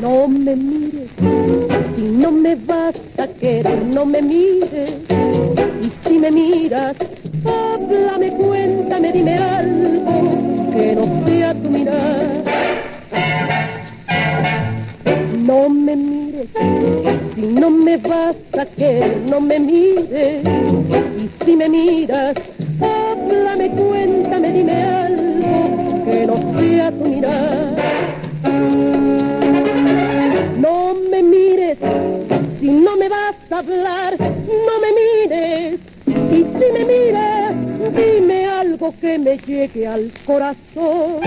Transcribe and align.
No 0.00 0.26
me 0.26 0.56
mires, 0.56 1.10
si 1.94 2.02
no 2.02 2.32
me 2.32 2.56
vas 2.56 2.96
a 3.18 3.28
querer, 3.28 3.84
no 3.84 4.04
me 4.04 4.20
mires. 4.20 4.94
Y 5.80 6.08
si 6.08 6.18
me 6.18 6.32
miras, 6.32 6.96
háblame, 7.44 8.30
cuéntame, 8.32 9.12
dime 9.12 9.38
algo 9.38 10.72
que 10.72 10.96
no 10.96 11.24
sea 11.24 11.54
tu 11.54 11.70
mirar. 11.70 12.26
No 15.38 15.68
me 15.68 15.94
mires, 15.94 16.48
si 17.36 17.42
no 17.42 17.70
me 17.70 17.96
vas 17.96 18.34
a 18.58 18.66
querer, 18.66 19.20
no 19.24 19.40
me 19.40 19.60
mires. 19.60 20.44
Y 21.16 21.44
si 21.44 21.56
me 21.56 21.68
miras, 21.68 22.34
No 30.58 30.94
me 31.10 31.22
mires, 31.22 31.76
si 32.60 32.70
no 32.70 32.96
me 32.96 33.10
vas 33.10 33.36
a 33.50 33.58
hablar, 33.58 34.16
no 34.18 34.80
me 34.80 34.90
mires. 35.00 35.80
Y 36.06 36.38
si 36.38 36.72
me 36.72 36.84
miras, 36.86 37.54
dime 37.94 38.46
algo 38.46 38.94
que 38.98 39.18
me 39.18 39.36
llegue 39.36 39.86
al 39.86 40.10
corazón. 40.24 41.20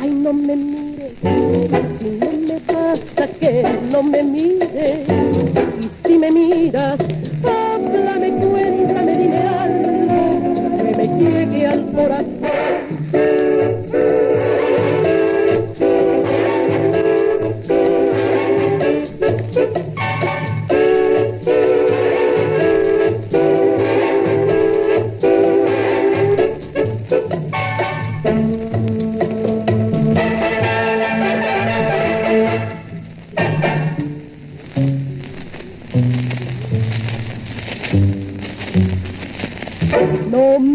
Ay, 0.00 0.10
no 0.10 0.32
me 0.32 0.56
mires, 0.56 1.12
si 1.20 2.08
no 2.18 2.32
me 2.32 2.58
vas 2.72 3.00
a 3.18 3.26
querer, 3.38 3.80
no 3.92 4.02
me 4.02 4.24
mires. 4.24 5.08
Y 5.80 5.90
si 6.08 6.18
me 6.18 6.32
miras, 6.32 6.98
háblame, 7.44 8.30
cuéntame, 8.32 9.16
dime 9.16 9.38
algo 9.42 9.88
que 10.76 10.96
me 10.96 11.06
llegue 11.06 11.66
al 11.68 11.92
corazón. 11.92 12.37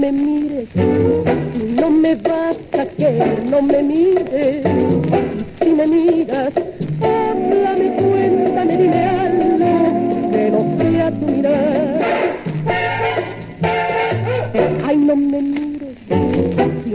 Me 0.03 0.11
mires, 0.11 0.67
no 1.79 1.89
me 1.89 2.15
vas 2.15 2.57
a 2.73 2.85
querer, 2.85 3.45
no 3.45 3.61
me 3.61 3.81
mires. 3.81 4.65
Si 5.61 5.69
me 5.69 5.87
miras, 5.87 6.53
háblame, 6.99 7.87
cuéntame, 8.01 8.77
dime 8.77 9.05
algo 9.05 10.29
que 10.29 10.51
no 10.51 10.61
sea 10.77 11.09
tu 11.09 11.25
mirar. 11.25 12.01
Ay, 14.85 14.97
no 14.97 15.15
me 15.15 15.41
mires, 15.41 15.97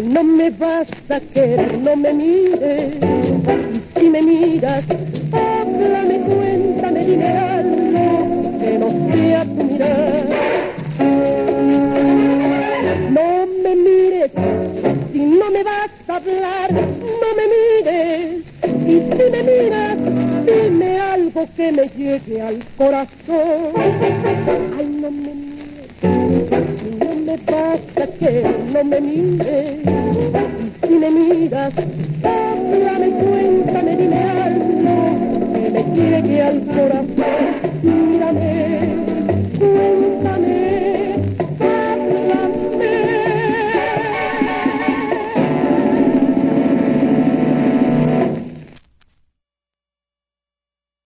no 0.05 0.23
me 0.23 0.51
vas 0.51 0.89
a 1.09 1.21
querer, 1.21 1.79
no 1.79 1.97
me 1.97 2.13
mires. 2.13 2.95
Si 3.97 4.11
me 4.11 4.21
miras, 4.21 4.85
no 16.25 17.29
me 17.37 17.45
mires. 17.55 18.45
Y 18.65 19.01
si 19.01 19.31
me 19.31 19.43
miras, 19.43 19.97
dime 20.47 20.99
algo 20.99 21.47
que 21.57 21.73
me 21.73 21.89
llegue 21.89 22.43
al 22.43 22.65
corazón. 22.77 23.73
Ay, 23.77 24.87
no 25.01 25.11
me 25.11 25.35
mires, 25.35 25.91
no 26.99 27.15
me 27.15 27.37
vas 27.37 27.81
a 27.97 28.07
querer, 28.19 28.59
no 28.73 28.85
me 28.85 29.01
mires. 29.01 29.81
Y 30.83 30.87
si 30.87 30.95
me 30.95 31.11
miras, 31.11 31.73